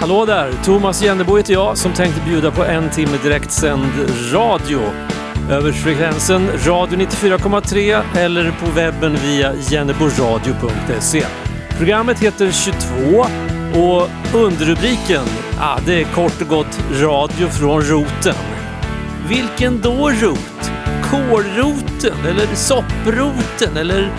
[0.00, 0.52] Hallå där!
[0.64, 3.92] Thomas Jennebo heter jag som tänkte bjuda på en timme direktsänd
[4.32, 4.80] radio.
[5.50, 11.24] Över frekvensen radio 94,3 eller på webben via jenneboradio.se.
[11.78, 13.26] Programmet heter 22
[13.80, 15.24] och underrubriken,
[15.60, 18.55] ah, det är kort och gott Radio från roten.
[19.28, 20.70] Vilken då rot?
[21.10, 24.12] Kålroten eller sopproten eller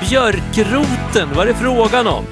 [0.00, 1.28] björkroten?
[1.34, 2.24] Vad är det frågan om?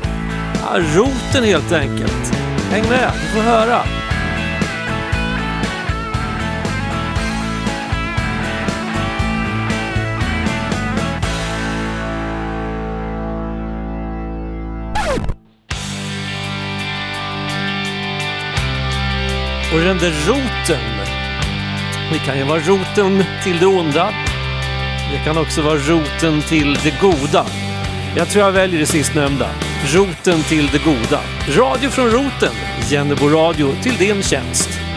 [0.55, 2.35] Ja, roten helt enkelt.
[2.71, 3.83] Häng med, du får höra.
[19.75, 20.92] Och den där roten,
[22.13, 24.15] det kan ju vara roten till det onda.
[25.13, 27.47] Det kan också vara roten till det goda.
[28.17, 29.51] Jag tror jag väljer det sistnämnda.
[29.95, 31.21] Roten till det goda.
[31.49, 32.55] Radio från roten.
[32.91, 34.92] Jennebo Radio till din tjänst.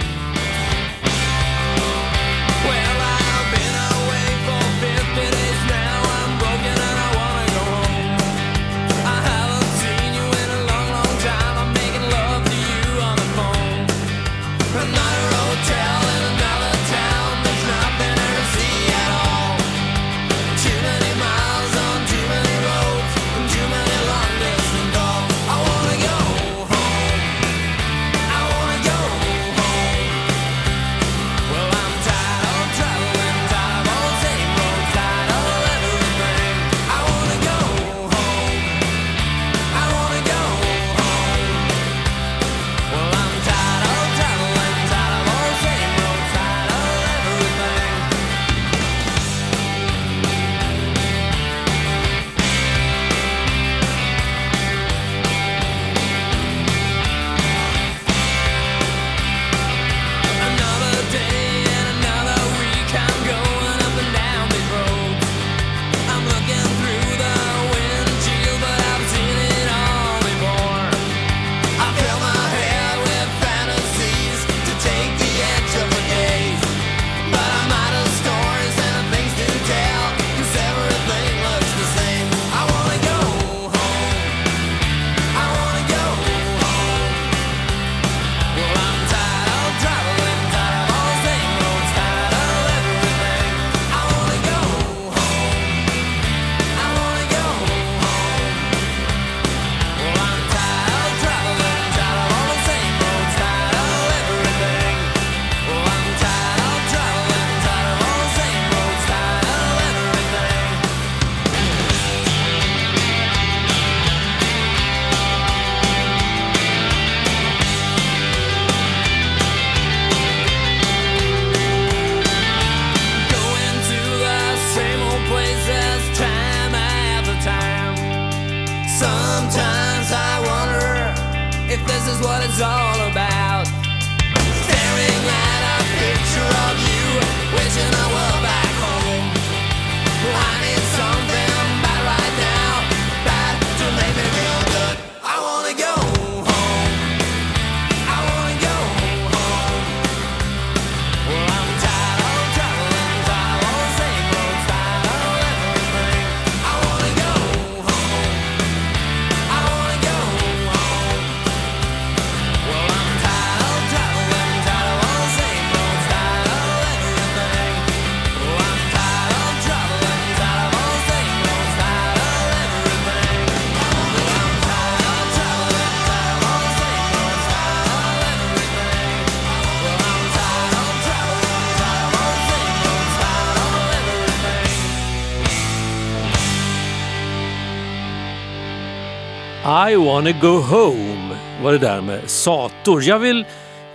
[189.91, 193.03] I wanna go home var det där med Sator.
[193.03, 193.45] Jag vill,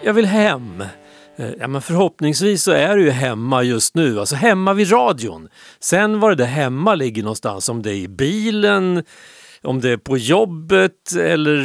[0.05, 0.85] jag vill hem.
[1.37, 5.49] Eh, ja, men förhoppningsvis så är du ju hemma just nu, alltså hemma vid radion.
[5.81, 9.05] Sen var det där hemma ligger någonstans, om det är i bilen,
[9.63, 11.65] om det är på jobbet eller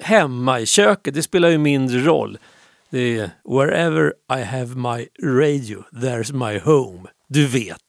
[0.00, 2.38] hemma i köket, det spelar ju mindre roll.
[2.90, 7.08] Det är wherever I have my radio, there's my home.
[7.28, 7.80] Du vet.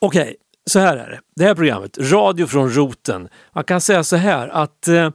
[0.00, 0.34] Okej, okay,
[0.68, 1.20] så här är det.
[1.36, 3.28] Det här programmet, Radio från roten.
[3.52, 5.10] Man kan säga så här att eh,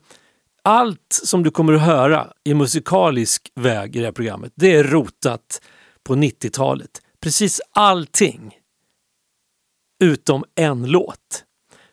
[0.62, 4.84] allt som du kommer att höra i musikalisk väg i det här programmet, det är
[4.84, 5.62] rotat
[6.04, 7.02] på 90-talet.
[7.22, 8.58] Precis allting.
[10.04, 11.44] Utom en låt.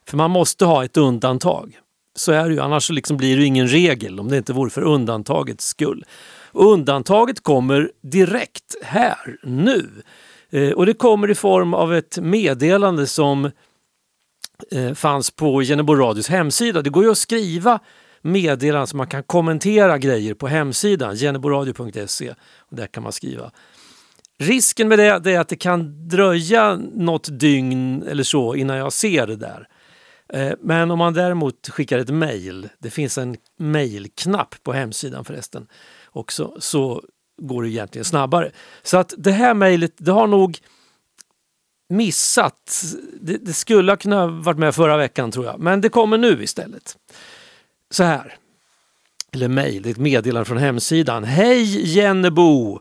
[0.07, 1.79] För man måste ha ett undantag.
[2.17, 4.83] Så är det ju, annars liksom blir det ingen regel om det inte vore för
[4.83, 6.05] undantagets skull.
[6.53, 10.03] Och undantaget kommer direkt här, nu.
[10.50, 13.50] Eh, och det kommer i form av ett meddelande som
[14.70, 16.82] eh, fanns på Genebo Radios hemsida.
[16.82, 17.81] Det går ju att skriva
[18.23, 22.35] meddelanden så man kan kommentera grejer på hemsidan, geneboradio.se.
[22.70, 23.50] Där kan man skriva.
[24.38, 28.93] Risken med det, det är att det kan dröja något dygn eller så innan jag
[28.93, 29.69] ser det där.
[30.32, 35.67] Eh, men om man däremot skickar ett mejl, det finns en mejlknapp på hemsidan förresten
[36.12, 37.02] också, så
[37.40, 38.50] går det egentligen snabbare.
[38.82, 40.58] Så att det här mejlet, det har nog
[41.88, 42.84] missat.
[43.20, 46.42] Det, det skulle ha kunnat varit med förra veckan tror jag, men det kommer nu
[46.42, 46.96] istället.
[47.90, 48.37] Så här,
[49.32, 51.25] eller mejl, ett meddelande från hemsidan.
[51.25, 52.81] Hej Jennebo!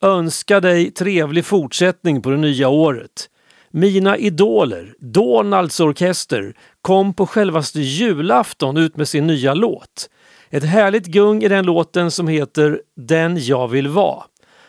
[0.00, 3.30] Önskar dig trevlig fortsättning på det nya året.
[3.70, 10.10] Mina idoler, Donalds orkester, kom på självaste julafton ut med sin nya låt.
[10.50, 14.24] Ett härligt gung i den låten som heter Den jag vill vara.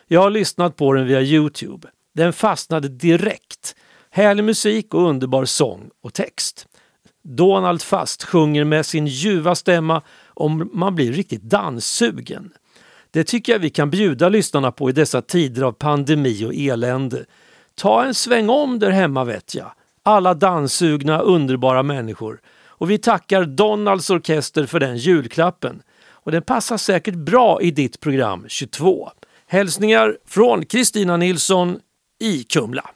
[0.08, 1.88] Jag har lyssnat på den via Youtube.
[2.16, 3.76] Den fastnade direkt.
[4.10, 6.68] Härlig musik och underbar sång och text.
[7.24, 12.54] Donald Fast sjunger med sin ljuva stämma om man blir riktigt danssugen.
[13.12, 17.26] Det tycker jag vi kan bjuda lyssnarna på i dessa tider av pandemi och elände.
[17.76, 19.72] Ta en sväng om där hemma vet jag.
[20.04, 22.40] Alla danssugna underbara människor.
[22.78, 25.82] Och vi tackar Donalds Orkester för den julklappen.
[26.10, 29.10] Och den passar säkert bra i ditt program 22.
[29.48, 31.80] Hälsningar från Kristina Nilsson
[32.20, 32.90] i Kumla.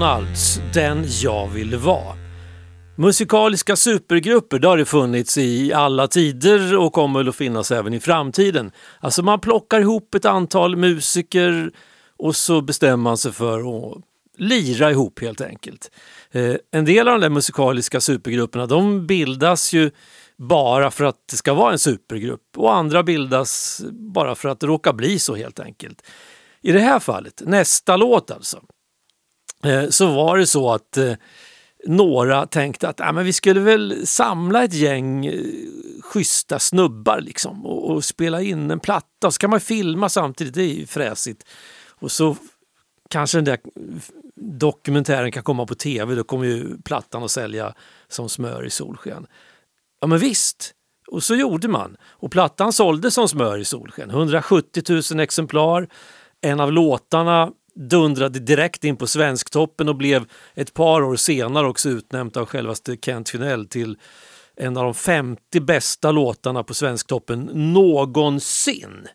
[0.00, 2.16] McDonalds, Den jag vill vara.
[2.96, 8.00] Musikaliska supergrupper, det har det funnits i alla tider och kommer att finnas även i
[8.00, 8.72] framtiden.
[9.00, 11.72] Alltså man plockar ihop ett antal musiker
[12.18, 14.02] och så bestämmer man sig för att
[14.38, 15.90] lira ihop helt enkelt.
[16.30, 19.90] Eh, en del av de där musikaliska supergrupperna de bildas ju
[20.36, 24.66] bara för att det ska vara en supergrupp och andra bildas bara för att det
[24.66, 26.02] råkar bli så helt enkelt.
[26.62, 28.60] I det här fallet, nästa låt alltså,
[29.64, 31.12] Eh, så var det så att eh,
[31.86, 35.40] några tänkte att ja, men vi skulle väl samla ett gäng eh,
[36.02, 40.54] schyssta snubbar liksom och, och spela in en platta och så kan man filma samtidigt,
[40.54, 41.44] det är ju fräsigt.
[41.88, 42.36] Och så
[43.10, 43.58] kanske den där
[44.34, 47.74] dokumentären kan komma på tv, då kommer ju plattan att sälja
[48.08, 49.26] som smör i solsken.
[50.00, 50.74] Ja men visst,
[51.10, 51.96] och så gjorde man.
[52.02, 54.10] Och plattan sålde som smör i solsken.
[54.10, 55.88] 170 000 exemplar.
[56.40, 60.24] En av låtarna dundrade direkt in på Svensktoppen och blev
[60.54, 63.98] ett par år senare också utnämnt av självaste Kent Finell till
[64.56, 69.08] en av de 50 bästa låtarna på Svensktoppen någonsin.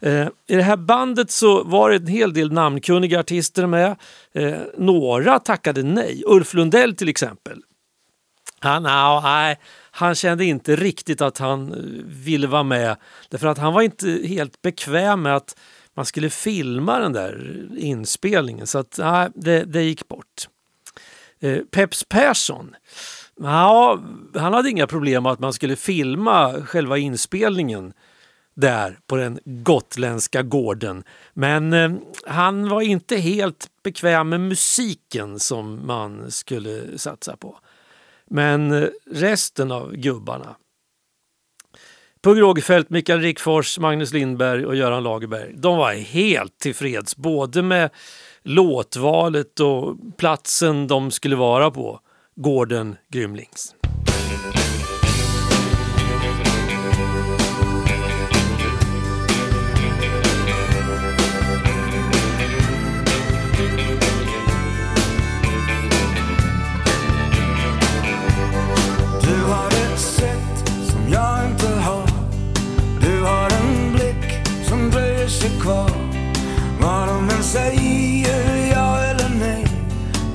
[0.00, 3.96] Eh, I det här bandet så var det en hel del namnkunniga artister med.
[4.32, 6.22] Eh, några tackade nej.
[6.26, 7.62] Ulf Lundell till exempel.
[8.60, 8.82] Han,
[9.22, 9.58] nej,
[9.90, 12.96] han kände inte riktigt att han eh, ville vara med
[13.28, 15.56] därför att han var inte helt bekväm med att
[15.94, 20.48] man skulle filma den där inspelningen så att nej, det, det gick bort.
[21.40, 22.74] Eh, Peps Persson,
[23.40, 24.00] ja,
[24.34, 27.92] han hade inga problem med att man skulle filma själva inspelningen
[28.54, 31.04] där på den gotländska gården.
[31.32, 31.92] Men eh,
[32.26, 37.58] han var inte helt bekväm med musiken som man skulle satsa på.
[38.26, 40.56] Men eh, resten av gubbarna
[42.24, 45.52] Pugh Rogefeldt, Mikael Rickfors, Magnus Lindberg och Göran Lagerberg.
[45.56, 47.90] De var helt tillfreds både med
[48.42, 52.00] låtvalet och platsen de skulle vara på,
[52.36, 53.73] gården Grymlings.
[75.64, 75.90] Kvar.
[76.80, 79.66] Vad de än säger, ja eller nej.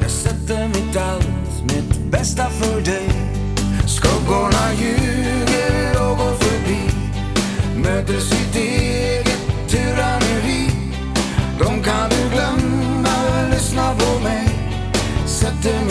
[0.01, 3.09] Jag sätter mitt allt, mitt bästa för dig.
[3.87, 6.81] Skuggorna ljuger och går förbi.
[7.75, 10.71] Möter sitt eget tyranneri
[11.59, 13.15] De kan du glömma,
[13.51, 14.49] lyssna på mig.
[15.25, 15.88] Sätter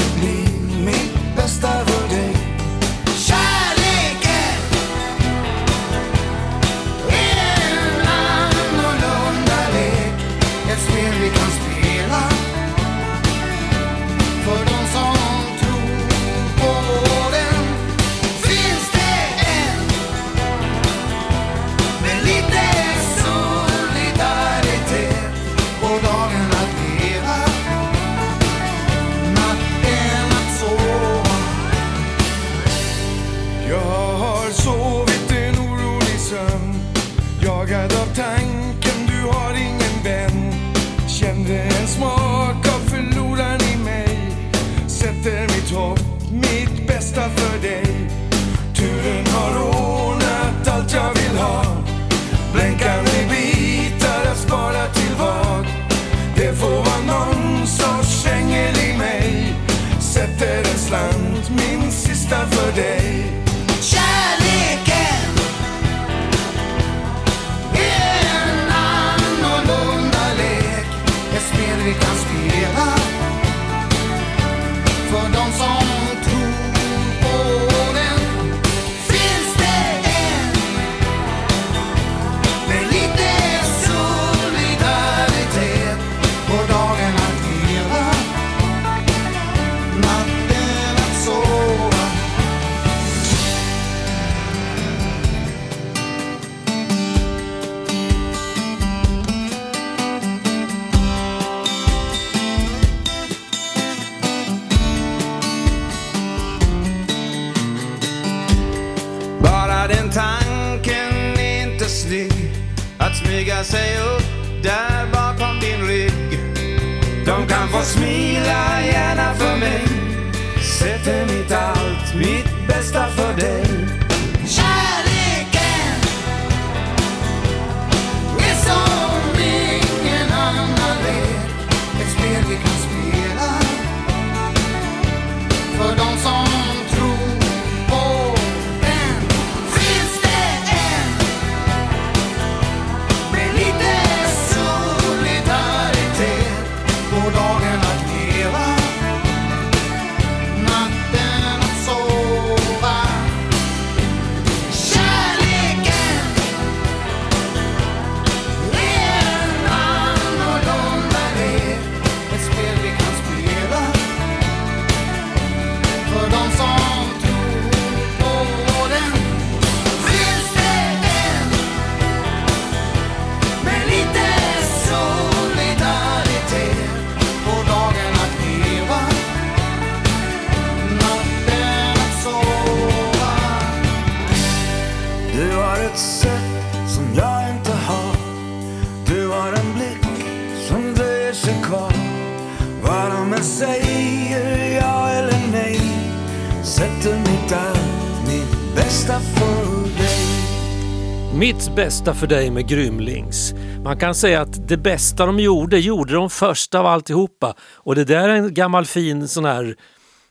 [202.09, 203.55] berätta för dig med Grymlings.
[203.85, 207.55] Man kan säga att det bästa de gjorde, gjorde de först av alltihopa.
[207.61, 209.77] Och det där är en gammal fin sån här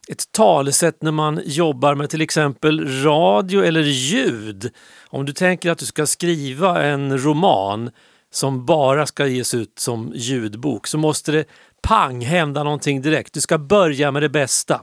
[0.07, 4.71] ett talesätt när man jobbar med till exempel radio eller ljud.
[5.09, 7.89] Om du tänker att du ska skriva en roman
[8.31, 11.45] som bara ska ges ut som ljudbok så måste det
[11.81, 13.33] pang hända någonting direkt.
[13.33, 14.81] Du ska börja med det bästa.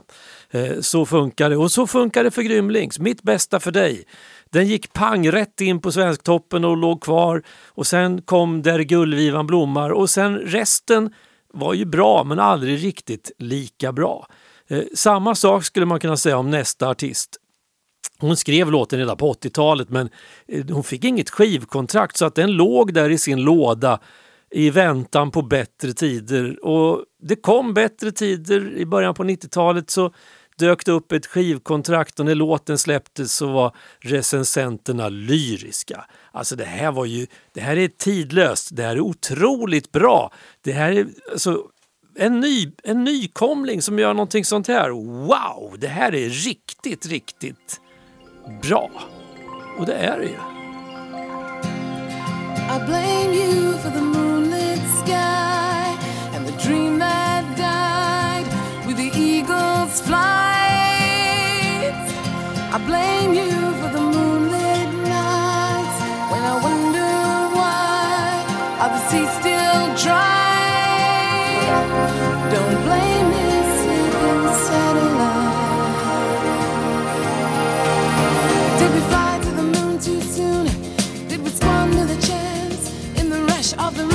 [0.51, 2.99] Eh, så funkar det och så funkar det för Grymlings.
[2.99, 4.03] Mitt bästa för dig.
[4.51, 9.47] Den gick pang rätt in på Svensktoppen och låg kvar och sen kom Där gullvivan
[9.47, 11.13] blommar och sen resten
[11.53, 14.27] var ju bra men aldrig riktigt lika bra.
[14.67, 17.37] Eh, samma sak skulle man kunna säga om nästa artist.
[18.19, 20.09] Hon skrev låten redan på 80-talet men
[20.47, 23.99] eh, hon fick inget skivkontrakt så att den låg där i sin låda
[24.51, 26.65] i väntan på bättre tider.
[26.65, 30.13] Och det kom bättre tider i början på 90-talet så
[30.57, 36.05] dök det upp ett skivkontrakt och när låten släpptes så var recensenterna lyriska.
[36.31, 40.33] Alltså det här var ju, det här är tidlöst, det här är otroligt bra.
[40.61, 41.63] Det här är alltså,
[42.17, 44.89] en, ny, en nykomling som gör någonting sånt här.
[45.27, 47.81] Wow, det här är riktigt, riktigt
[48.61, 48.91] bra.
[49.77, 50.37] Och det är det ju.
[52.65, 55.54] I blame you for the moonlit sky
[62.85, 65.97] blame you for the moonlit nights
[66.31, 67.11] when I wonder
[67.57, 68.45] why
[68.81, 70.35] are the seas still dry.
[72.53, 75.95] Don't blame this hidden satellite.
[78.79, 80.65] Did we fly to the moon too soon?
[81.27, 82.83] Did we squander the chance
[83.19, 83.95] in the rush of?
[83.97, 84.14] The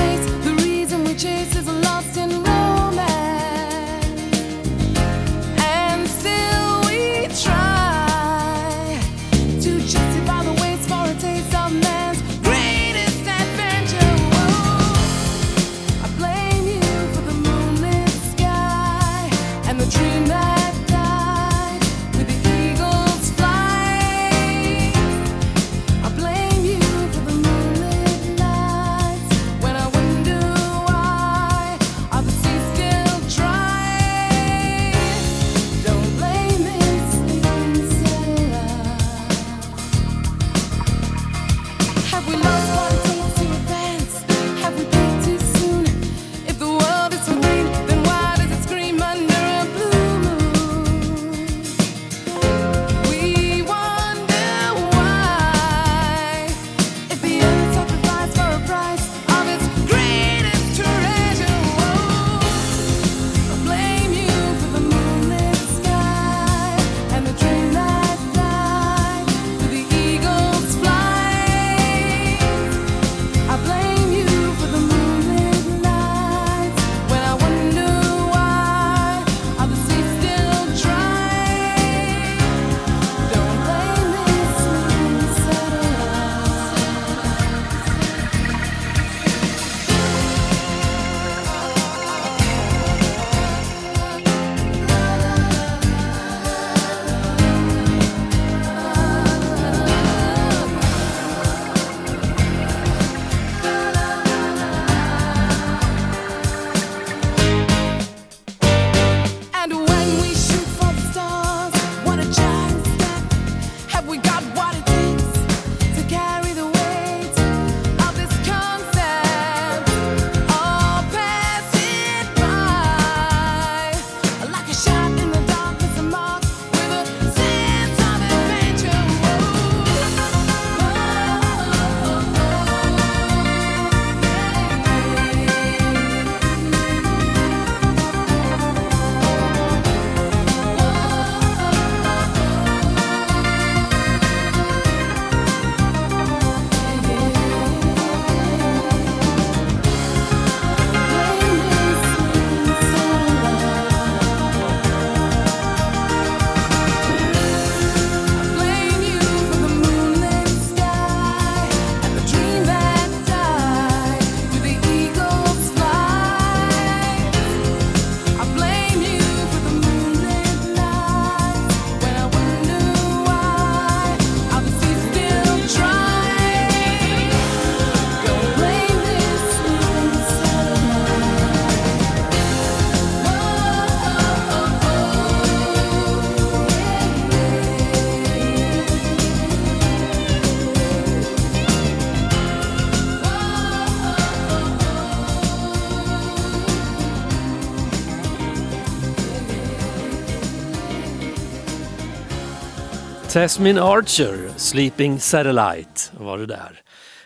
[203.41, 206.83] Jasmine Archer, Sleeping Satellite var det där.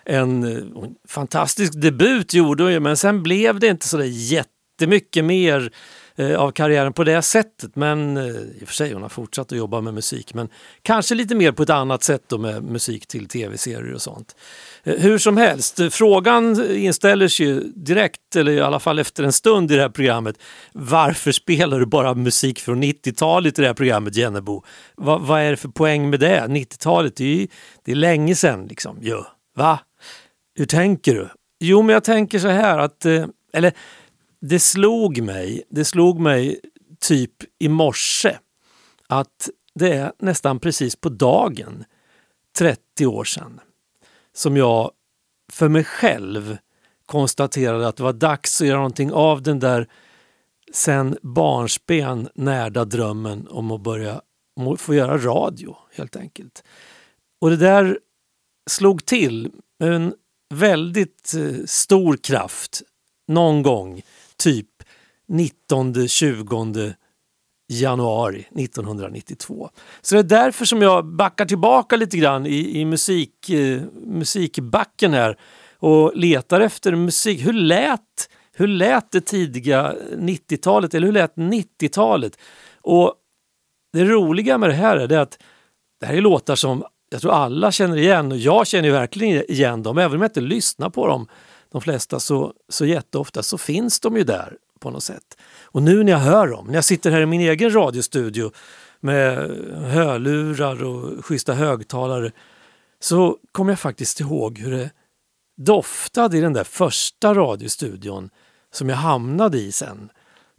[0.07, 5.25] Eh, en, fantastisk debut gjorde hon ju men sen blev det inte så där jättemycket
[5.25, 5.73] mer
[6.17, 7.77] eh, av karriären på det sättet.
[7.77, 10.49] Men eh, i och för sig, hon har fortsatt att jobba med musik men
[10.83, 14.37] kanske lite mer på ett annat sätt då med musik till tv-serier och sånt.
[14.85, 19.33] Eh, hur som helst, frågan inställer sig ju direkt, eller i alla fall efter en
[19.33, 20.39] stund i det här programmet.
[20.73, 24.65] Varför spelar du bara musik från 90-talet i det här programmet, Jennebo?
[24.97, 26.47] Va, vad är det för poäng med det?
[26.49, 27.47] 90-talet, det är ju
[27.85, 28.99] det är länge sedan liksom.
[29.01, 29.27] Ja.
[29.57, 29.79] Va?
[30.55, 31.29] Hur tänker du?
[31.61, 33.73] Jo, men jag tänker så här att, eh, eller
[34.41, 36.61] det slog mig, det slog mig
[37.01, 38.37] typ i morse
[39.09, 41.85] att det är nästan precis på dagen
[42.59, 43.61] 30 år sedan
[44.35, 44.91] som jag
[45.53, 46.59] för mig själv
[47.07, 49.89] konstaterade att det var dags att göra någonting av den där
[50.73, 54.21] sen barnsben närda drömmen om att börja
[54.57, 56.65] om att få göra radio helt enkelt.
[57.41, 57.99] Och det där
[58.71, 60.15] slog till med en
[60.55, 62.83] väldigt eh, stor kraft
[63.29, 64.03] någon gång,
[64.37, 64.69] typ
[65.29, 66.95] 19-20
[67.69, 69.71] januari 1992.
[70.01, 75.15] Så det är därför som jag backar tillbaka lite grann i, i musik, eh, musikbacken
[75.15, 75.39] här
[75.79, 77.47] och letar efter musik.
[77.47, 82.39] Hur lät, hur lät det tidiga 90-talet eller hur lät 90-talet?
[82.81, 83.15] Och
[83.93, 85.39] det roliga med det här är det att
[86.01, 89.83] det här är låtar som jag tror alla känner igen och jag känner verkligen igen
[89.83, 89.99] dem.
[89.99, 91.29] Även om jag inte lyssnar på dem
[91.73, 95.39] de flesta så, så jätteofta så finns de ju där på något sätt.
[95.63, 98.53] Och nu när jag hör dem, när jag sitter här i min egen radiostudio
[99.01, 102.33] med hörlurar och schyssta högtalare
[103.01, 104.91] så kommer jag faktiskt ihåg hur det
[105.57, 108.31] doftade i den där första radiostudion
[108.73, 110.11] som jag hamnade i sen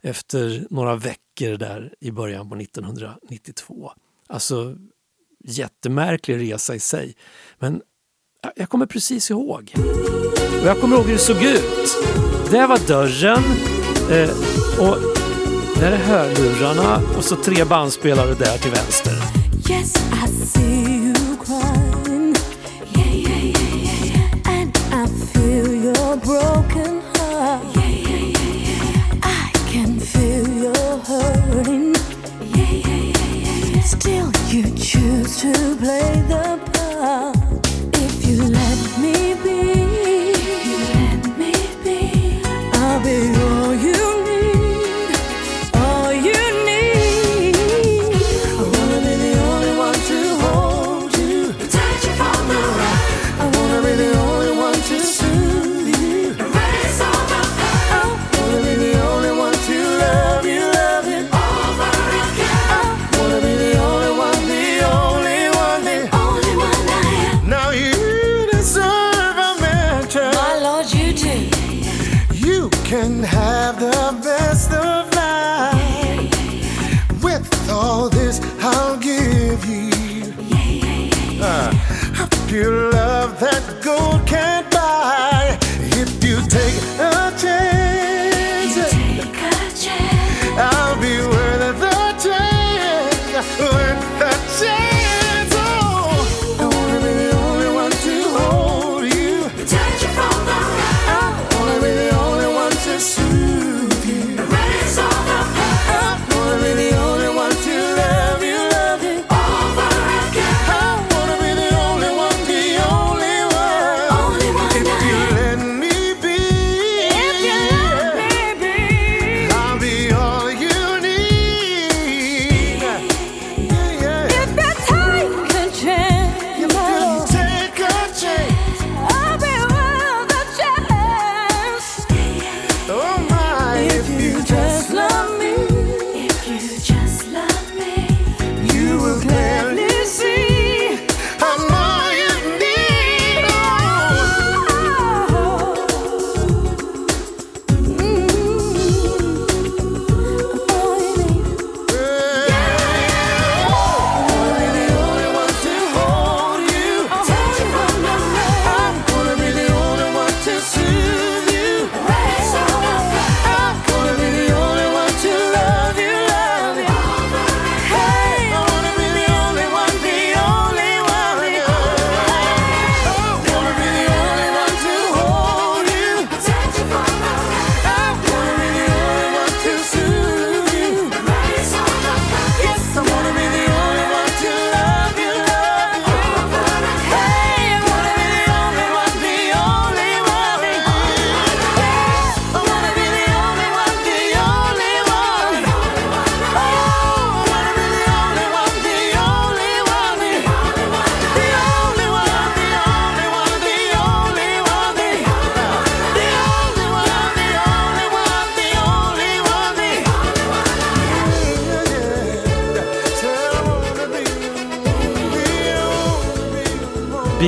[0.02, 3.92] efter några veckor där i början på 1992.
[4.26, 4.76] Alltså
[5.44, 7.16] jättemärklig resa i sig.
[7.58, 7.82] Men
[8.56, 9.72] jag kommer precis ihåg.
[10.60, 11.96] Och jag kommer ihåg hur det såg ut.
[12.50, 13.75] Där var dörren
[14.10, 14.30] eh,
[14.78, 14.96] och
[15.80, 19.12] där är hörlurarna och så tre bandspelare där till vänster.
[19.70, 21.14] Yes, I see you
[21.44, 22.34] crying.
[22.94, 24.60] Yeah, yeah, yeah, yeah, yeah.
[24.60, 27.62] And I feel your broken heart.
[27.74, 29.22] Yeah, yeah, yeah, yeah, yeah.
[29.22, 31.94] I can feel your hurting.
[32.54, 33.82] Yeah, yeah, yeah, yeah, yeah.
[33.82, 36.75] Still, you choose to play the part.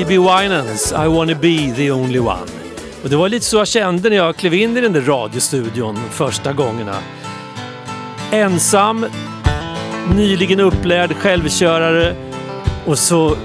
[0.09, 0.19] B.B.
[0.19, 2.47] Winans I wanna be the only one.
[3.03, 5.97] Och det var lite så jag kände när jag klev in i den där radiostudion
[6.11, 6.95] första gångerna.
[8.31, 9.07] Ensam,
[10.15, 12.15] nyligen upplärd självkörare
[12.87, 13.37] och så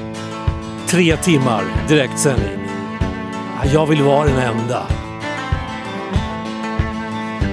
[0.88, 2.67] tre timmar direktsändning.
[3.73, 4.84] Jag vill vara den enda.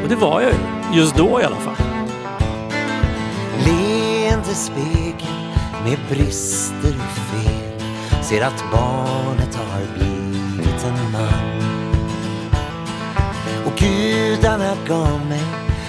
[0.02, 1.86] Och det var jag ju, just då i alla fall.
[3.66, 7.59] Leende spegel med brister och fel
[8.30, 11.62] Ser att barnet har blivit en man.
[13.66, 15.42] Och gudarna gav mig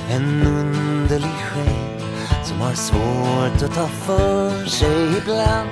[0.09, 2.01] en underlig själ
[2.43, 5.69] Som har svårt att ta för sig ibland.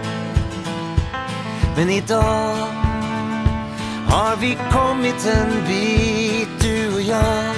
[1.76, 2.56] Men idag
[4.08, 7.56] har vi kommit en bit du och jag.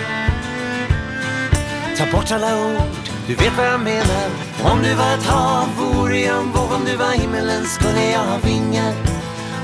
[1.97, 3.00] Ta bort alla ord,
[3.31, 4.29] du vet vad jag menar.
[4.63, 6.71] Om du var ett hav vore jag en våg.
[6.71, 8.93] Om du var himmelen skulle jag ha vingar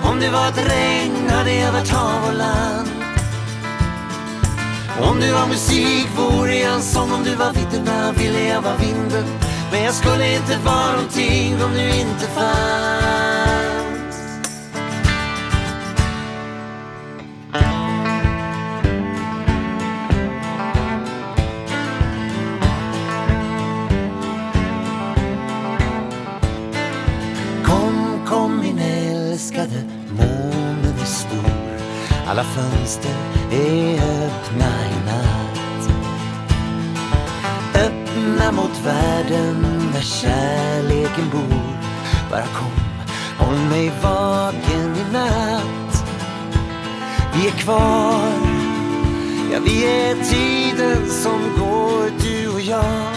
[0.04, 2.90] Om du var ett regn hade jag varit hav och land.
[5.02, 7.12] Om du var musik vore jag en sång.
[7.12, 9.26] Om du var vidderna ville jag vara vinden
[9.72, 13.57] Men jag skulle inte vara någonting om du inte fanns
[32.38, 33.16] Alla fönster
[33.52, 35.90] är öppna i natt.
[37.76, 41.78] Öppna mot världen där kärleken bor.
[42.32, 42.72] Bara kom,
[43.38, 46.06] håll mig vaken i natt.
[47.34, 48.32] Vi är kvar,
[49.52, 53.14] ja vi är tiden som går du och jag.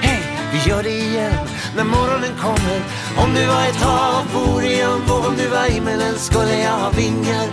[0.00, 2.80] Hej, vi gör det igen när morgonen kommer.
[3.16, 6.72] Om du var ett hav vore jag en våg Om du var himmelen skulle jag
[6.72, 7.46] ha vingar.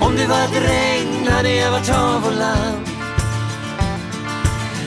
[0.00, 2.88] Om du var ett regn hade jag varit hav och land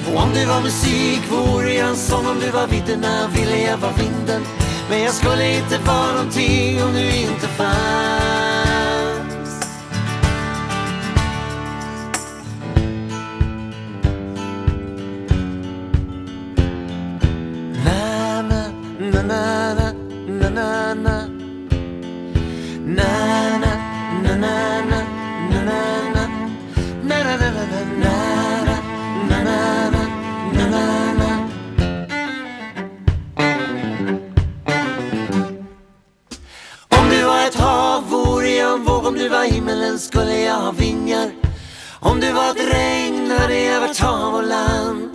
[0.08, 3.78] Och om du var musik vore jag en sång Om du var vidderna ville jag
[3.78, 4.42] vara vinden.
[4.90, 8.49] Men jag skulle inte vara någonting om du inte fanns.
[40.00, 41.32] Skulle jag ha vingar
[42.00, 45.10] Om du var ett regn hade jag varit hav och land.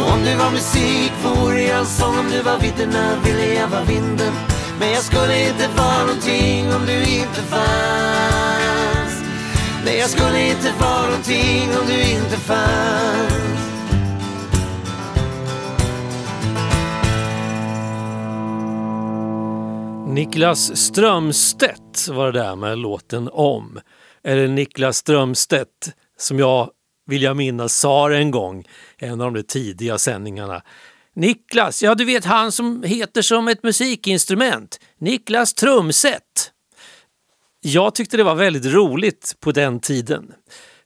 [0.00, 3.68] Och om du var musik vore jag en sång Om du var vidderna ville jag
[3.68, 4.32] vara vinden?
[4.78, 9.22] Men jag skulle inte vara någonting om du inte fanns.
[9.84, 13.55] Nej, jag skulle inte vara någonting om du inte fanns.
[20.06, 23.80] Niklas Strömstedt var det där med låten om.
[24.24, 26.70] Eller Niklas Strömstedt som jag
[27.06, 28.64] vill jag minnas sa det en gång,
[28.98, 30.62] en av de tidiga sändningarna.
[31.14, 36.52] Niklas, ja du vet han som heter som ett musikinstrument, Niklas Trumset.
[37.60, 40.32] Jag tyckte det var väldigt roligt på den tiden.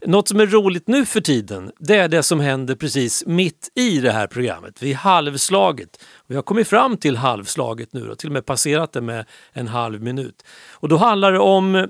[0.07, 3.99] Något som är roligt nu för tiden, det är det som händer precis mitt i
[3.99, 6.05] det här programmet, vid halvslaget.
[6.27, 9.69] Vi har kommit fram till halvslaget nu och till och med passerat det med en
[9.69, 10.45] halv minut.
[10.73, 11.89] Och då handlar det om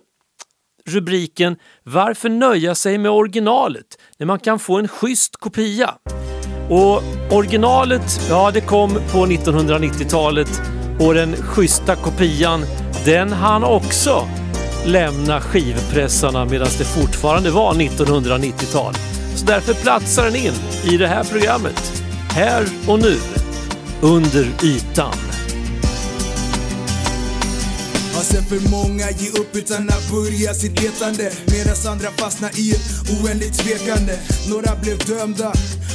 [0.86, 5.94] rubriken Varför nöja sig med originalet när man kan få en schysst kopia?
[6.70, 10.62] Och originalet, ja det kom på 1990-talet
[11.00, 12.60] och den schyssta kopian,
[13.04, 14.28] den hann också
[14.84, 18.94] lämna skivpressarna medan det fortfarande var 1990-tal.
[19.34, 20.54] Så därför platsar den in
[20.92, 23.16] i det här programmet, här och nu,
[24.00, 25.14] under ytan.
[28.14, 31.32] Har sett för många ge upp utan att börja sitt letande.
[31.46, 34.18] Medan andra fastnar i ett oändligt tvekande.
[34.48, 35.52] Några blev dömda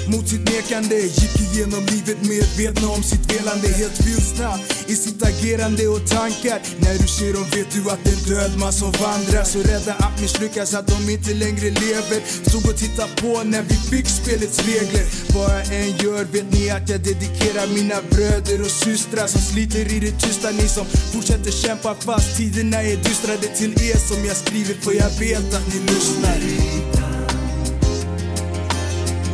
[0.08, 0.96] mot sitt nekande.
[0.96, 3.68] Gick igenom livet medvetna om sitt velande.
[3.68, 6.60] Helt vilsna i sitt agerande och tankar.
[6.80, 9.44] När du ser dem vet du att det är en död man som vandrar.
[9.44, 12.20] Så rädda att misslyckas att de inte längre lever.
[12.50, 15.06] Stod och tittade på när vi fick spelets regler.
[15.36, 19.94] Vad jag än gör vet ni att jag dedikerar mina bröder och systrar Som sliter
[19.96, 24.38] i det tysta, ni som fortsätter kämpa fast Tiderna är dystrade till er som jag
[24.38, 26.36] skriver för jag vet att ni lyssnar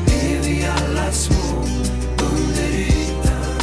[0.07, 1.63] är vi alla små
[2.17, 3.59] under ytan.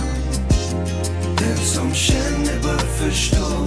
[1.38, 3.66] Den som känner bör förstå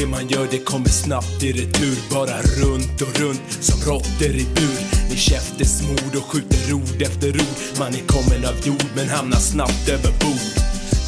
[0.00, 1.42] det man gör, det kommer snabbt.
[1.42, 4.80] I retur Bara runt och runt som råttor i bur.
[5.10, 9.88] Ni käftesmord och skjuter ord efter ord Man är kommen av jord men hamnar snabbt
[9.88, 10.52] över bord.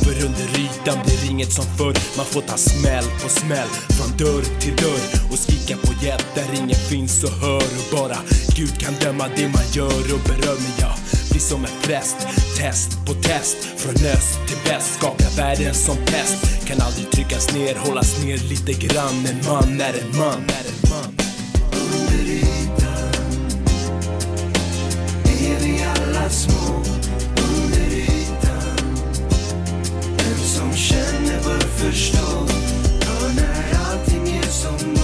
[0.02, 1.96] För under ytan blir inget som förr.
[2.16, 6.48] Man får ta smäll på smäll Från dörr till dörr Och skrika på hjälp där
[6.54, 8.16] ingen finns och hör Och bara
[8.56, 12.16] Gud kan döma det man gör och berömmer jag blir som en präst
[12.58, 14.94] Test på test Från öst till väst.
[14.98, 16.66] Skakar världen som pest.
[16.66, 19.26] Kan aldrig tryckas ner, hållas ner lite grann.
[19.26, 21.16] En man är en man, är en man.
[21.72, 23.12] Under ytan.
[25.24, 26.82] Är vi alla små?
[27.36, 28.96] Under ytan.
[30.16, 32.46] Den som känner bör förstå
[33.06, 35.01] Hör när allting är som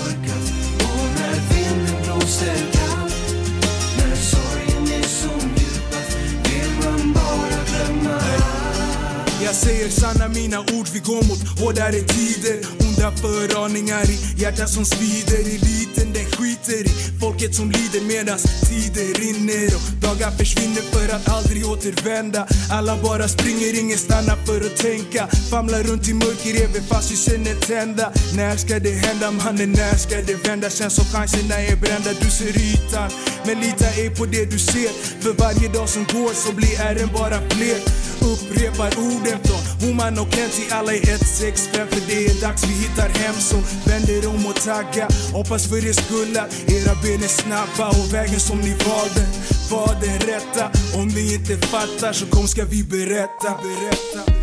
[9.49, 12.57] Jag säger sanna mina ord, vi går mot hårdare tider.
[12.81, 15.41] Onda föraningar i hjärtat som svider.
[15.41, 19.67] Eliten den skiter i folket som lider medans tiden rinner.
[19.77, 22.47] Och dagar försvinner för att aldrig återvända.
[22.71, 25.27] Alla bara springer, ingen stannar för att tänka.
[25.51, 28.13] Famlar runt i mörker även fast ljusen är tända.
[28.37, 30.71] När ska det hända mannen, när ska det vända?
[30.71, 33.11] Känns som chanserna är brända, du ser ytan
[33.47, 34.91] Men lita ej på det du ser.
[35.23, 37.79] För varje dag som går så blir ärren bara fler.
[38.21, 42.65] Upprepar orden från Homan och Kent till alla i 165 För det är dags.
[42.65, 47.23] Vi hittar hem så vänder om och tagga Hoppas för er skull att era ben
[47.23, 49.23] är snabba och vägen som ni valde
[49.71, 50.71] var den rätta.
[50.99, 54.38] Om ni inte fattar så kom ska vi berätta, berätta.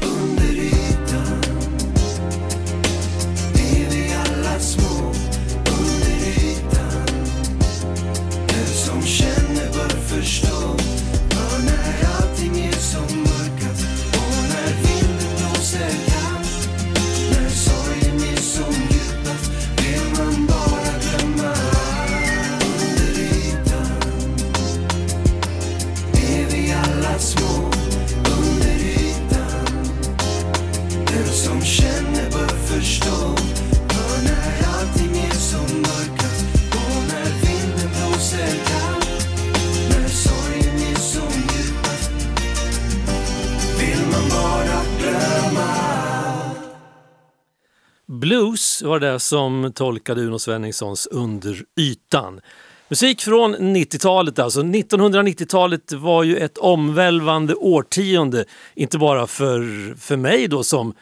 [48.88, 52.42] Var det som tolkade Uno Svenningssons Under ytan.
[52.88, 54.62] Musik från 90-talet alltså.
[54.62, 58.46] 1990-talet var ju ett omvälvande årtionde.
[58.76, 60.94] Inte bara för, för mig då som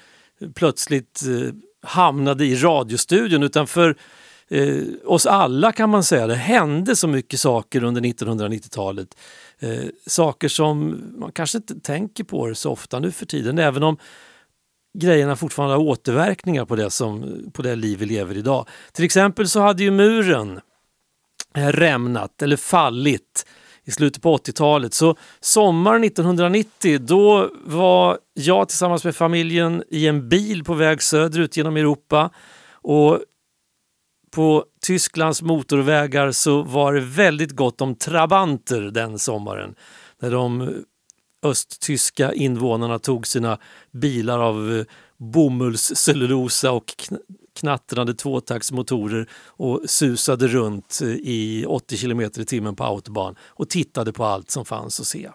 [0.56, 1.54] plötsligt eh,
[1.90, 3.96] hamnade i radiostudion utan för
[4.48, 6.28] eh, oss alla kan man säga.
[6.28, 9.18] Det hände så mycket saker under 1990-talet.
[9.60, 13.98] Eh, saker som man kanske inte tänker på så ofta nu för tiden även om
[14.94, 18.68] grejerna fortfarande har återverkningar på det, som, på det liv vi lever idag.
[18.92, 20.60] Till exempel så hade ju muren
[21.58, 23.46] eh, rämnat eller fallit
[23.86, 24.94] i slutet på 80-talet.
[24.94, 31.58] Så sommaren 1990 då var jag tillsammans med familjen i en bil på väg söderut
[31.58, 32.30] genom Europa
[32.72, 33.20] och
[34.32, 39.76] på Tysklands motorvägar så var det väldigt gott om trabanter den sommaren.
[40.22, 40.74] När de
[41.44, 43.58] östtyska invånarna tog sina
[43.92, 44.86] bilar av eh,
[45.18, 46.94] bomullscellulosa och
[47.56, 54.14] knattrande tvåtaktsmotorer och susade runt eh, i 80 km i timmen på autobahn och tittade
[54.14, 55.30] på allt som fanns att se.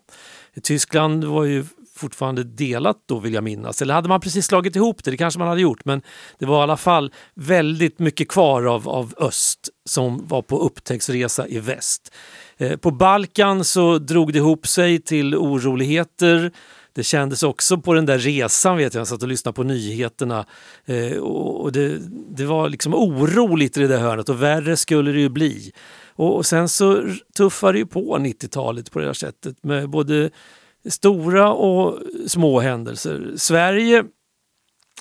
[0.63, 1.65] Tyskland var ju
[1.99, 3.83] fortfarande delat då vill jag minnas.
[3.83, 5.11] Eller hade man precis slagit ihop det?
[5.11, 6.03] Det kanske man hade gjort men
[6.39, 11.49] det var i alla fall väldigt mycket kvar av, av öst som var på upptäcktsresa
[11.49, 12.15] i väst.
[12.57, 16.53] Eh, På Balkan så drog det ihop sig till oroligheter.
[16.93, 20.47] Det kändes också på den där resan, vet jag, jag satt och lyssnade på nyheterna.
[20.85, 21.99] Eh, och det,
[22.37, 25.73] det var liksom oroligt i det där hörnet och värre skulle det ju bli.
[26.19, 27.05] Och, och sen så
[27.37, 30.31] tuffade det ju på 90-talet på det här sättet med både
[30.89, 33.33] stora och små händelser.
[33.37, 34.05] Sverige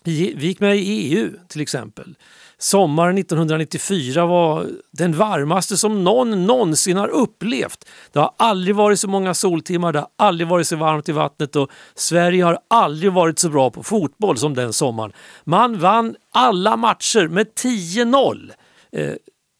[0.04, 2.16] vi gick med i EU till exempel.
[2.58, 7.86] Sommaren 1994 var den varmaste som någon någonsin har upplevt.
[8.12, 11.56] Det har aldrig varit så många soltimmar, det har aldrig varit så varmt i vattnet
[11.56, 15.12] och Sverige har aldrig varit så bra på fotboll som den sommaren.
[15.44, 18.52] Man vann alla matcher med 10-0.
[18.92, 19.14] Eh,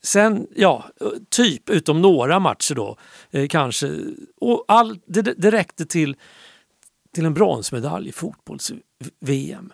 [0.08, 0.86] sen, ja,
[1.30, 2.98] typ utom några matcher då
[3.32, 4.00] eh, kanske.
[4.42, 6.16] Och all, det, det räckte till,
[7.14, 9.74] till en bronsmedalj i fotbolls-VM.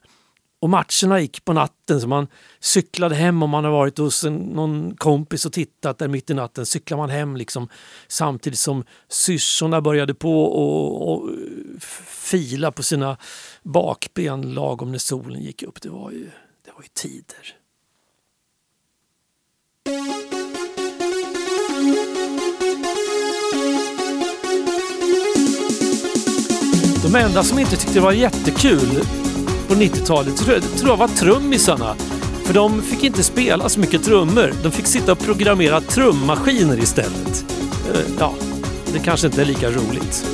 [0.59, 2.27] Och matcherna gick på natten så man
[2.59, 6.33] cyklade hem om man har varit hos en, någon kompis och tittat där mitt i
[6.33, 6.65] natten.
[6.65, 7.69] Cyklar man hem liksom
[8.07, 11.29] samtidigt som syrsorna började på och, och
[12.09, 13.17] fila på sina
[13.63, 15.81] bakben lagom när solen gick upp.
[15.81, 16.29] Det var ju,
[16.65, 17.57] det var ju tider.
[27.03, 29.05] De enda som inte tyckte det var jättekul
[29.67, 31.95] på 90-talet tror jag, tror jag var trummisarna.
[32.45, 34.53] För de fick inte spela så mycket trummor.
[34.63, 37.45] De fick sitta och programmera trummaskiner istället.
[37.93, 38.33] Eh, ja,
[38.93, 40.25] det kanske inte är lika roligt.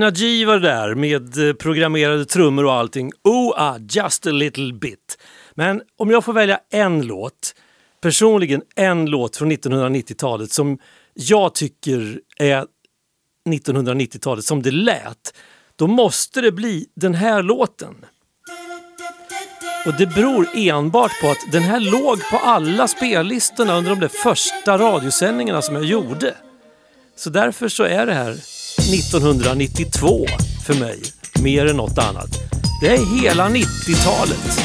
[0.00, 3.12] Gina G var det där med eh, programmerade trummor och allting.
[3.24, 5.18] Oh, ah, just a little bit.
[5.54, 7.54] Men om jag får välja en låt,
[8.00, 10.78] personligen en låt från 1990-talet som
[11.14, 12.66] jag tycker är
[13.48, 15.34] 1990-talet som det lät,
[15.76, 17.94] då måste det bli den här låten.
[19.86, 24.08] Och det beror enbart på att den här låg på alla spellistorna under de där
[24.08, 26.34] första radiosändningarna som jag gjorde.
[27.16, 30.26] Så därför så är det här 1992
[30.66, 30.98] för mig,
[31.42, 32.30] mer än något annat.
[32.80, 34.60] Det är hela 90-talet.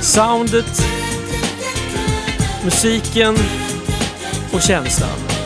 [0.00, 0.82] Soundet,
[2.64, 3.36] musiken
[4.52, 5.37] och känslan.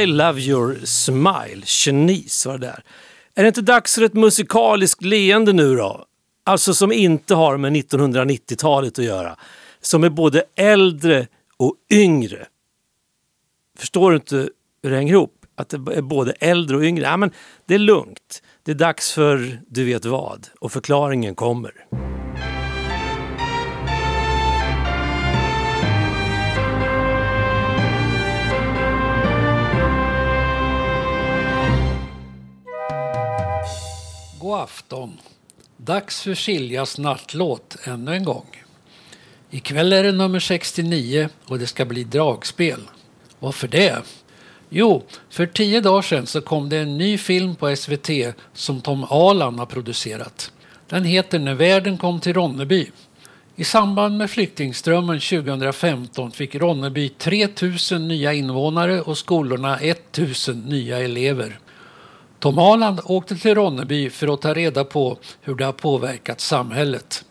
[0.00, 1.62] I love your smile.
[1.64, 2.84] Chenise var det där.
[3.34, 6.04] Är det inte dags för ett musikaliskt leende nu då?
[6.44, 9.36] Alltså som inte har med 1990-talet att göra.
[9.80, 11.26] Som är både äldre
[11.56, 12.46] och yngre.
[13.78, 14.48] Förstår du inte
[14.82, 15.34] hur det hänger ihop?
[15.56, 17.04] Att det är både äldre och yngre.
[17.04, 17.30] Ja, men
[17.66, 18.42] det är lugnt.
[18.62, 20.46] Det är dags för du vet vad.
[20.60, 21.72] Och förklaringen kommer.
[34.40, 35.18] God afton.
[35.76, 38.62] Dags för Siljas nattlåt ännu en gång.
[39.50, 42.80] Ikväll är det nummer 69 och det ska bli dragspel.
[43.38, 44.02] Varför det?
[44.68, 48.10] Jo, för tio dagar sedan så kom det en ny film på SVT
[48.54, 50.52] som Tom Alan har producerat.
[50.88, 52.90] Den heter När världen kom till Ronneby.
[53.56, 61.59] I samband med flyktingströmmen 2015 fick Ronneby 3000 nya invånare och skolorna 1000 nya elever.
[62.40, 67.24] Tom Aland åkte till Ronneby för att ta reda på hur det har påverkat samhället.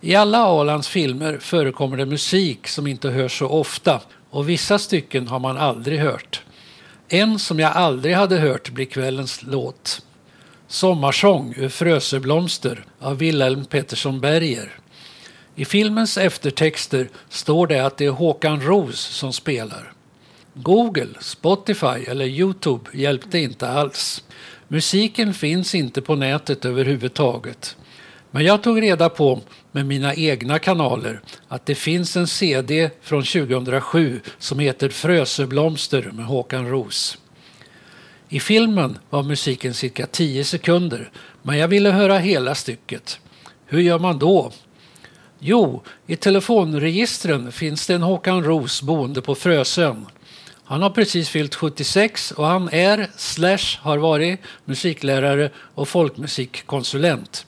[0.00, 4.00] I alla Alands filmer förekommer det musik som inte hörs så ofta
[4.30, 6.42] och vissa stycken har man aldrig hört.
[7.08, 10.02] En som jag aldrig hade hört blir kvällens låt.
[10.68, 14.72] Sommarsång ur Fröseblomster av Wilhelm Pettersson Berger.
[15.54, 19.92] I filmens eftertexter står det att det är Håkan Roos som spelar.
[20.62, 24.24] Google, Spotify eller Youtube hjälpte inte alls.
[24.68, 27.76] Musiken finns inte på nätet överhuvudtaget.
[28.30, 29.40] Men jag tog reda på
[29.72, 36.24] med mina egna kanaler att det finns en CD från 2007 som heter Fröseblomster med
[36.24, 37.18] Håkan Roos.
[38.28, 41.10] I filmen var musiken cirka 10 sekunder
[41.42, 43.20] men jag ville höra hela stycket.
[43.66, 44.52] Hur gör man då?
[45.38, 50.06] Jo, i telefonregistren finns det en Håkan Roos boende på Frösön.
[50.70, 57.46] Han har precis fyllt 76 och han är, slash har varit, musiklärare och folkmusikkonsulent.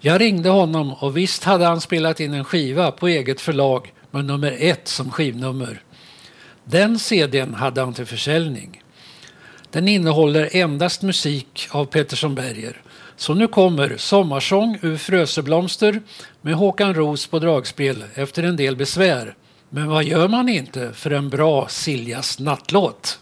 [0.00, 4.24] Jag ringde honom och visst hade han spelat in en skiva på eget förlag med
[4.24, 5.82] nummer ett som skivnummer.
[6.64, 8.82] Den CDn hade han till försäljning.
[9.70, 12.82] Den innehåller endast musik av Pettersson Berger.
[13.16, 16.02] Så nu kommer Sommarsång ur Fröseblomster
[16.40, 19.34] med Håkan Roos på dragspel efter en del besvär.
[19.74, 23.18] Men vad gör man inte för en bra Siljas nattlåt?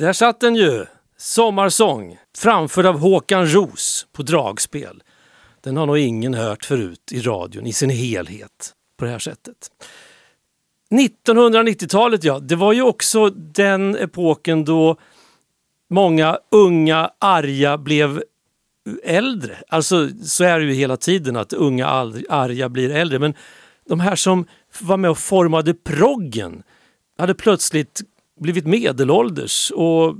[0.00, 0.86] Där satt den ju!
[1.16, 5.02] Sommarsång, framförd av Håkan Ros på dragspel.
[5.60, 9.70] Den har nog ingen hört förut i radion i sin helhet på det här sättet.
[10.90, 14.96] 1990-talet, ja, det var ju också den epoken då
[15.90, 18.22] många unga arga blev
[19.04, 19.56] äldre.
[19.68, 21.86] Alltså så är det ju hela tiden att unga
[22.28, 23.18] arga blir äldre.
[23.18, 23.34] Men
[23.88, 24.46] de här som
[24.80, 26.62] var med och formade proggen
[27.18, 28.00] hade plötsligt
[28.40, 30.16] blivit medelålders och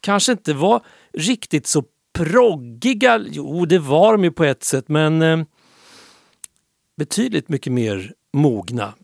[0.00, 1.84] kanske inte var riktigt så
[2.18, 3.20] proggiga.
[3.30, 5.38] Jo, det var de ju på ett sätt, men eh,
[6.96, 8.94] betydligt mycket mer mogna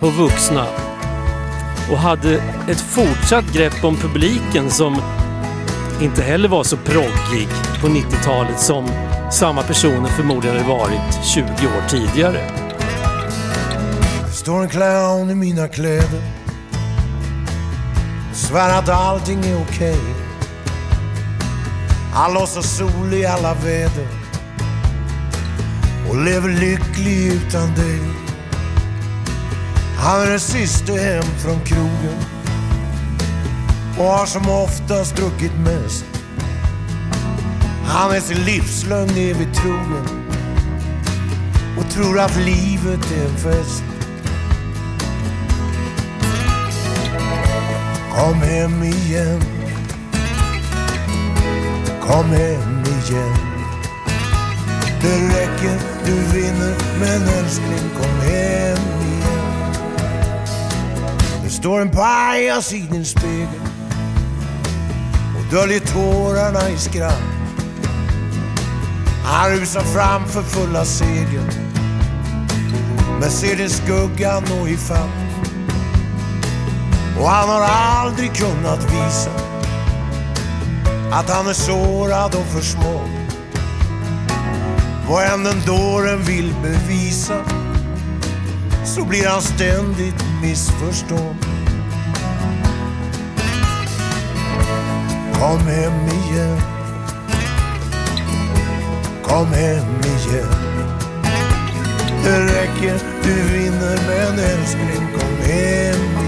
[0.00, 0.66] och vuxna
[1.90, 2.34] och hade
[2.68, 4.96] ett fortsatt grepp om publiken som
[6.02, 7.48] inte heller var så proggig
[7.80, 8.88] på 90-talet som
[9.32, 12.40] samma personer förmodligen hade varit 20 år tidigare.
[14.26, 16.35] Det står en clown i mina kläder
[18.36, 20.00] Svär att allting är okej.
[22.12, 24.08] Han låtsas sol i alla väder.
[26.08, 28.00] Och lever lycklig utan dig.
[29.98, 32.18] Han är den siste hem från krogen.
[33.98, 36.04] Och har som oftast druckit mest.
[37.86, 40.32] Han är sin livslögn evigt trogen.
[41.78, 43.95] Och tror att livet är en fest.
[48.16, 49.40] Kom hem igen.
[52.00, 53.36] Kom hem igen.
[55.02, 59.74] Det räcker, du vinner Men älskling, kom hem igen.
[61.44, 63.60] Det står en pajas i din spegel.
[65.36, 67.22] Och döljer tårarna i skratt.
[69.24, 71.50] Han rusar fram för fulla segel.
[73.20, 75.25] Men ser din skugga nå ifatt
[77.18, 79.30] och han har aldrig kunnat visa
[81.12, 83.10] att han är sårad och försmådd.
[85.08, 87.44] Vad än den dåren vill bevisa
[88.84, 91.36] så blir han ständigt missförstådd.
[95.32, 96.60] Kom hem igen.
[99.22, 100.54] Kom hem igen.
[102.24, 106.25] Det räcker, du vinner men älskling kom hem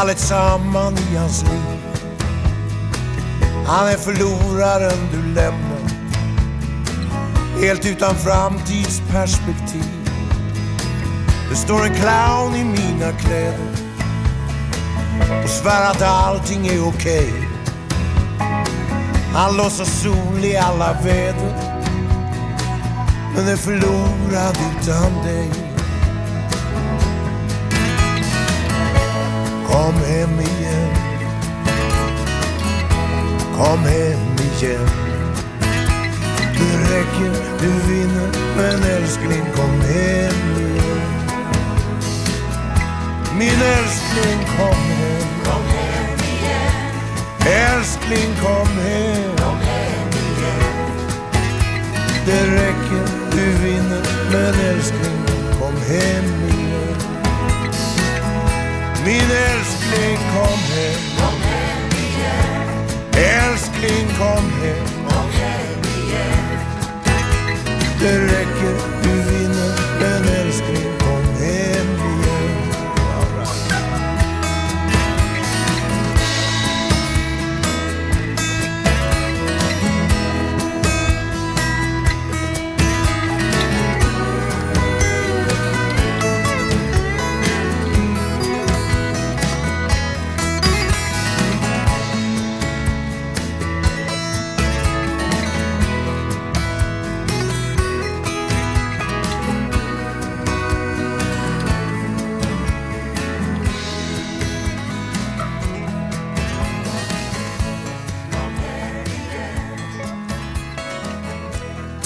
[0.00, 1.80] fallit samman i hans liv.
[3.66, 5.80] Han är förloraren du lämnar
[7.60, 10.10] helt utan framtidsperspektiv.
[11.50, 13.68] Det står en clown i mina kläder
[15.44, 17.32] och svär att allting är okej.
[19.34, 21.54] Han låtsas sol i alla väder
[23.36, 25.69] men är förlorad utan dig.
[29.90, 30.90] Kom hem igen.
[33.56, 34.88] Kom hem igen.
[36.58, 41.00] Det räcker, du vinner, men älskling kom hem igen.
[43.38, 45.28] Min älskling kom hem.
[45.44, 46.72] Kom hem igen.
[47.46, 49.36] Älskling kom hem.
[49.36, 50.90] Kom hem igen.
[52.26, 55.26] Det räcker, du vinner, men älskling
[55.60, 56.69] kom hem igen.
[59.04, 61.00] Min älskling kom hem.
[61.18, 62.66] Kom hem igen.
[63.12, 64.86] Älskling kom hem.
[65.08, 66.60] Kom hem igen.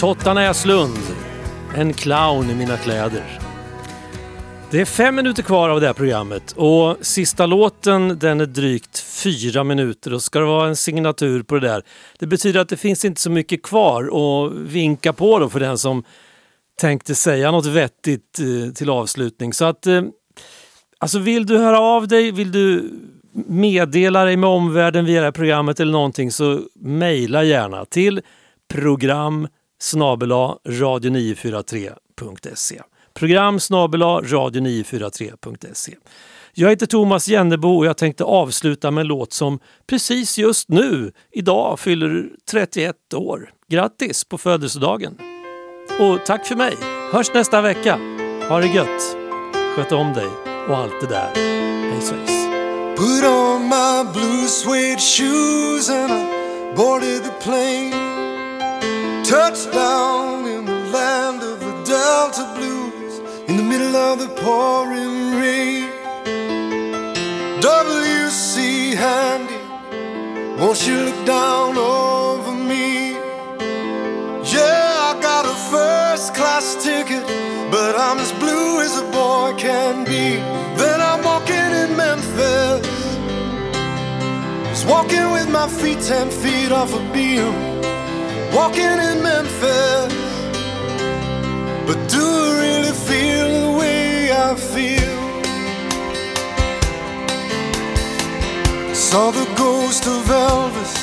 [0.04, 0.98] Totta Näslund
[1.76, 3.38] En clown i mina kläder.
[4.70, 8.98] Det är fem minuter kvar av det här programmet och sista låten den är drygt
[8.98, 11.82] fyra minuter och ska det vara en signatur på det där.
[12.18, 15.78] Det betyder att det finns inte så mycket kvar att vinka på då för den
[15.78, 16.04] som
[16.80, 19.52] tänkte säga något vettigt eh, till avslutning.
[19.52, 20.02] Så att eh,
[20.98, 22.92] Alltså vill du höra av dig, vill du
[23.46, 28.20] meddela dig med omvärlden via det här programmet eller någonting så mejla gärna till
[28.72, 29.48] program
[30.64, 32.82] radio943.se.
[33.14, 35.96] Program radio943.se.
[36.56, 41.12] Jag heter Thomas Jennebo och jag tänkte avsluta med en låt som precis just nu,
[41.32, 43.50] idag, fyller 31 år.
[43.68, 45.18] Grattis på födelsedagen!
[46.00, 46.76] Och tack för mig!
[47.12, 47.98] Hörs nästa vecka!
[48.48, 49.16] Ha det gött!
[49.76, 50.28] Sköt om dig
[50.68, 51.30] och allt det där.
[51.90, 52.44] Hej svejs!
[52.96, 56.24] Put on my blue suede shoes and I
[56.76, 58.13] boarded the plane.
[59.24, 65.88] Touchdown in the land of the Delta Blues in the middle of the pouring rain.
[67.62, 68.94] W.C.
[68.94, 69.56] Handy,
[70.60, 73.12] won't you look down over me?
[74.52, 77.24] Yeah, I got a first class ticket,
[77.70, 80.36] but I'm as blue as a boy can be.
[80.76, 82.86] Then I'm walking in Memphis,
[84.68, 87.73] just walking with my feet ten feet off a beam.
[88.54, 90.14] Walking in Memphis,
[91.88, 95.18] but do I really feel the way I feel?
[98.94, 100.94] Saw the ghost of Elvis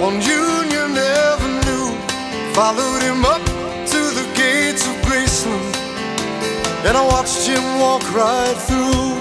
[0.00, 1.94] on Union Avenue.
[2.54, 3.44] Followed him up
[3.92, 5.76] to the gates of Graceland,
[6.86, 9.20] and I watched him walk right through.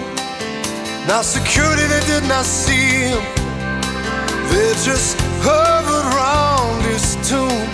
[1.10, 3.22] Now security they did not see him,
[4.50, 6.59] they just hovered round
[7.00, 7.66] his tomb.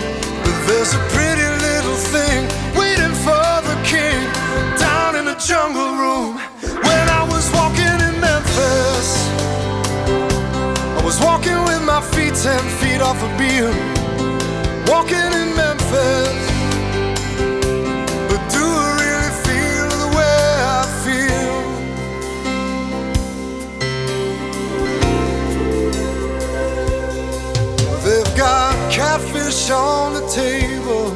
[0.44, 2.40] But there's a pretty little thing
[2.78, 4.20] waiting for the king
[4.78, 6.32] down in the jungle room.
[6.86, 9.08] When I was walking in Memphis.
[10.98, 13.74] I was walking with my feet ten feet off a beam,
[14.86, 16.45] walking in Memphis.
[29.70, 31.10] On the table.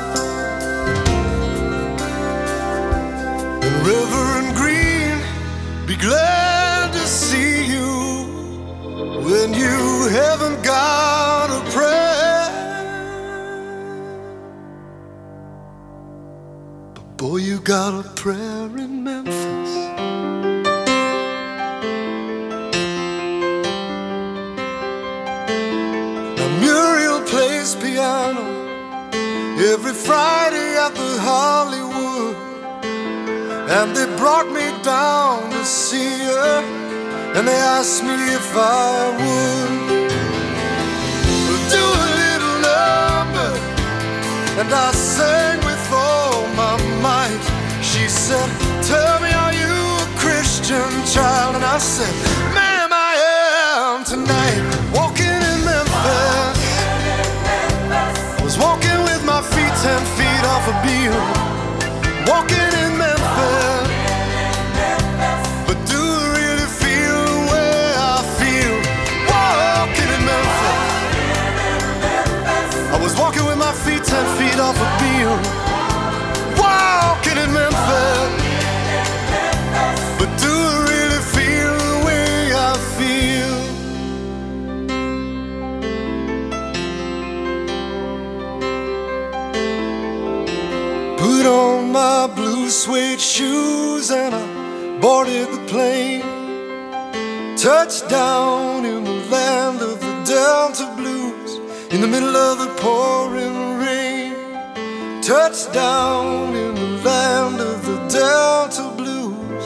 [3.65, 5.19] And Reverend Green,
[5.87, 7.91] be glad to see you
[9.29, 12.49] when you haven't got a prayer.
[16.95, 18.58] But boy, you got a prayer
[27.99, 28.47] piano
[29.73, 32.37] every Friday at the Hollywood.
[33.77, 36.59] And they brought me down to see her,
[37.35, 39.71] and they asked me if I would
[41.77, 43.51] do a little number.
[44.61, 46.75] And I sang with all my
[47.07, 47.45] might.
[47.91, 48.49] She said,
[48.91, 51.57] Tell me, are you a Christian child?
[51.57, 52.15] And I said,
[52.57, 53.13] Ma'am, I
[53.75, 54.63] am tonight.
[54.99, 55.28] Walking
[59.83, 61.13] ten feet off a beam.
[62.27, 62.68] Walking
[92.71, 96.23] suede shoes and I boarded the plane.
[97.57, 101.59] Touchdown in the land of the Delta Blues
[101.93, 104.35] in the middle of the pouring rain.
[105.23, 109.65] Touchdown in the land of the Delta Blues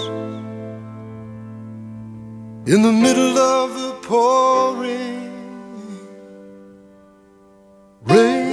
[2.66, 5.28] in the middle of the pouring
[8.04, 8.51] rain.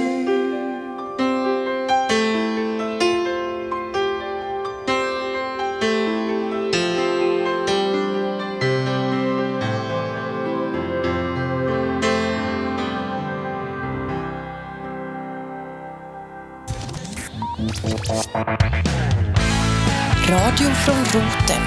[21.14, 21.62] Roten.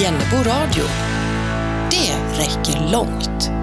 [0.00, 0.84] Jennebo radio.
[1.90, 3.57] Det räcker långt.